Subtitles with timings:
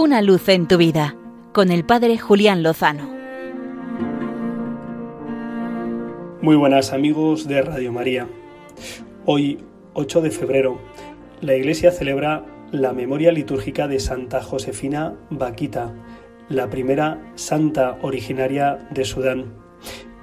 [0.00, 1.16] Una luz en tu vida
[1.52, 3.10] con el Padre Julián Lozano.
[6.40, 8.28] Muy buenas amigos de Radio María.
[9.26, 9.58] Hoy,
[9.94, 10.78] 8 de febrero,
[11.40, 15.92] la Iglesia celebra la memoria litúrgica de Santa Josefina Baquita,
[16.48, 19.52] la primera santa originaria de Sudán.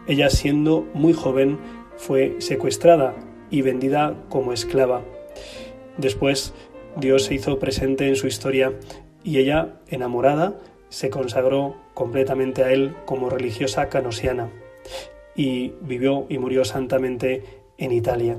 [0.07, 1.60] Ella siendo muy joven
[1.98, 3.14] fue secuestrada
[3.50, 5.02] y vendida como esclava.
[5.98, 6.54] Después
[6.96, 8.71] Dios se hizo presente en su historia
[9.26, 10.54] y ella, enamorada,
[10.89, 14.50] se consagró completamente a él como religiosa canosiana
[15.36, 17.43] y vivió y murió santamente
[17.78, 18.38] en Italia.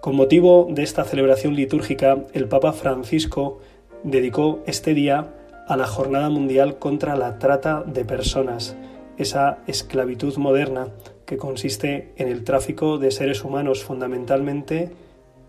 [0.00, 3.60] Con motivo de esta celebración litúrgica, el Papa Francisco
[4.02, 5.34] dedicó este día
[5.68, 8.76] a la Jornada Mundial contra la Trata de Personas,
[9.16, 10.88] esa esclavitud moderna
[11.24, 14.90] que consiste en el tráfico de seres humanos, fundamentalmente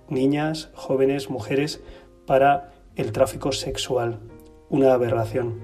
[0.08, 1.82] niñas, jóvenes, mujeres,
[2.26, 4.20] para el tráfico sexual,
[4.70, 5.60] una aberración.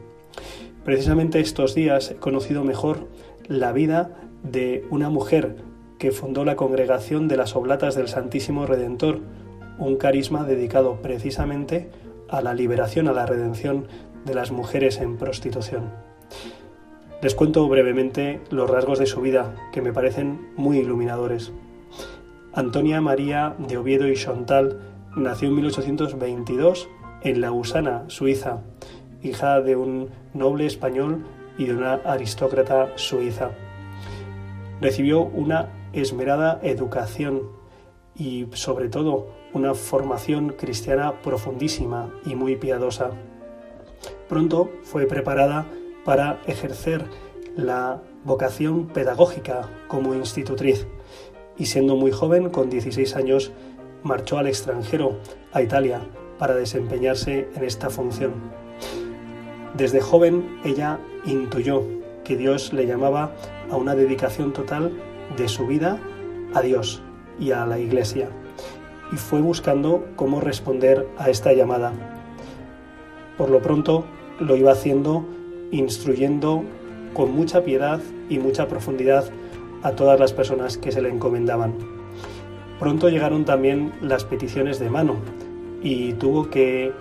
[0.86, 3.10] Precisamente estos días he conocido mejor
[3.48, 5.58] la vida de una mujer
[6.00, 9.20] que fundó la congregación de las Oblatas del Santísimo Redentor,
[9.78, 11.90] un carisma dedicado precisamente
[12.30, 13.88] a la liberación, a la redención
[14.24, 15.92] de las mujeres en prostitución.
[17.22, 21.52] Les cuento brevemente los rasgos de su vida, que me parecen muy iluminadores.
[22.54, 24.80] Antonia María de Oviedo y Chontal
[25.18, 26.88] nació en 1822
[27.22, 28.62] en Lausana, Suiza,
[29.22, 31.26] hija de un noble español
[31.58, 33.52] y de una aristócrata suiza.
[34.82, 37.44] Recibió una esmerada educación
[38.16, 43.12] y sobre todo una formación cristiana profundísima y muy piadosa.
[44.28, 45.66] Pronto fue preparada
[46.04, 47.06] para ejercer
[47.56, 50.88] la vocación pedagógica como institutriz
[51.58, 53.52] y siendo muy joven, con 16 años,
[54.04, 55.18] marchó al extranjero,
[55.54, 56.02] a Italia,
[56.38, 58.34] para desempeñarse en esta función.
[59.76, 61.84] Desde joven ella intuyó
[62.24, 63.34] que Dios le llamaba
[63.70, 64.92] a una dedicación total
[65.38, 66.00] de su vida
[66.54, 67.02] a Dios
[67.40, 68.30] y a la Iglesia,
[69.12, 71.94] y fue buscando cómo responder a esta llamada.
[73.38, 74.06] Por lo pronto
[74.40, 75.26] lo iba haciendo
[75.72, 76.64] instruyendo
[77.14, 79.26] con mucha piedad y mucha profundidad
[79.84, 81.74] a todas las personas que se le encomendaban.
[82.80, 85.16] Pronto llegaron también las peticiones de mano
[85.86, 86.92] y tuvo que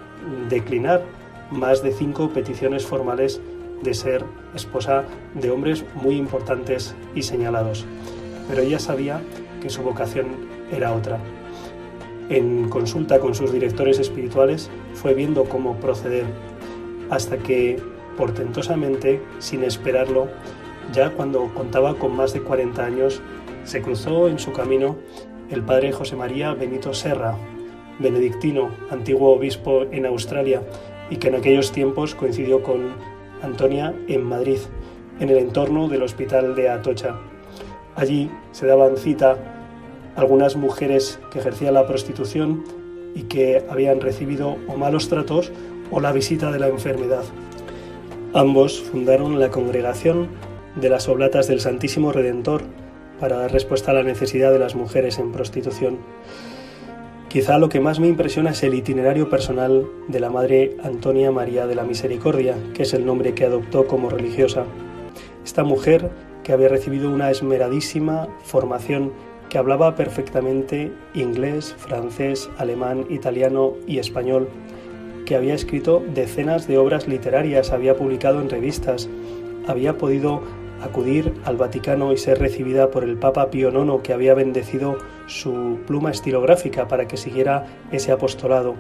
[0.51, 1.03] declinar
[1.51, 3.41] más de cinco peticiones formales
[3.83, 4.25] de ser
[4.55, 7.87] esposa de hombres muy importantes y señalados.
[8.47, 9.23] Pero ella sabía
[9.63, 10.27] que su vocación
[10.71, 11.19] era otra.
[12.29, 16.27] En consulta con sus directores espirituales fue viendo cómo proceder
[17.09, 17.81] hasta que,
[18.19, 20.29] portentosamente, sin esperarlo,
[20.93, 23.23] ya cuando contaba con más de 40 años,
[23.65, 24.97] se cruzó en su camino
[25.51, 27.37] el padre José María Benito Serra,
[27.99, 30.63] benedictino, antiguo obispo en Australia,
[31.11, 32.95] y que en aquellos tiempos coincidió con
[33.43, 34.59] Antonia en Madrid,
[35.21, 37.17] en el entorno del hospital de Atocha.
[37.97, 39.37] Allí se daban cita
[40.17, 42.65] algunas mujeres que ejercían la prostitución
[43.15, 45.53] y que habían recibido o malos tratos
[45.91, 47.25] o la visita de la enfermedad.
[48.33, 50.29] Ambos fundaron la congregación
[50.75, 52.63] de las Oblatas del Santísimo Redentor
[53.21, 55.99] para dar respuesta a la necesidad de las mujeres en prostitución.
[57.35, 61.67] Quizá lo que más me impresiona es el itinerario personal de la Madre Antonia María
[61.67, 64.67] de la Misericordia, que es el nombre que adoptó como religiosa.
[65.45, 66.13] Esta mujer,
[66.45, 69.13] que había recibido una esmeradísima formación,
[69.49, 74.49] que hablaba perfectamente inglés, francés, alemán, italiano y español,
[75.27, 79.09] que había escrito decenas de obras literarias, había publicado en revistas,
[79.67, 80.41] había podido
[80.85, 85.79] acudir al Vaticano y ser recibida por el Papa Pío IX, que había bendecido su
[85.87, 88.75] pluma estilográfica para que siguiera ese apostolado.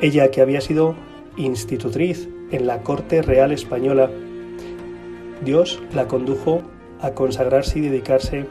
[0.00, 0.94] Ella, que había sido
[1.36, 4.10] institutriz en la corte real española,
[5.44, 6.62] Dios la condujo
[7.00, 8.46] a consagrarse y dedicarse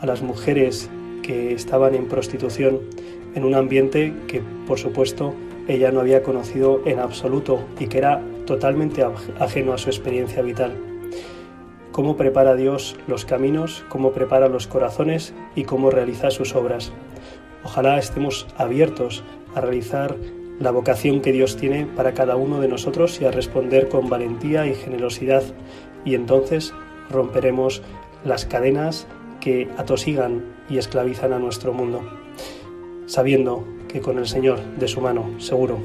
[0.00, 0.90] a las mujeres
[1.22, 2.80] que estaban en prostitución
[3.34, 5.34] en un ambiente que, por supuesto,
[5.68, 9.04] ella no había conocido en absoluto y que era totalmente
[9.38, 10.95] ajeno a su experiencia vital
[11.96, 16.92] cómo prepara Dios los caminos, cómo prepara los corazones y cómo realiza sus obras.
[17.64, 20.14] Ojalá estemos abiertos a realizar
[20.60, 24.66] la vocación que Dios tiene para cada uno de nosotros y a responder con valentía
[24.66, 25.42] y generosidad
[26.04, 26.74] y entonces
[27.08, 27.80] romperemos
[28.26, 29.06] las cadenas
[29.40, 32.02] que atosigan y esclavizan a nuestro mundo,
[33.06, 35.78] sabiendo que con el Señor de su mano, seguro,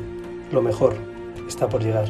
[0.52, 0.94] lo mejor
[1.48, 2.10] está por llegar.